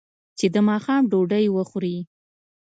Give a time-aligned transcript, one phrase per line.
[0.37, 1.97] چې د ماښام ډوډۍ وخوري.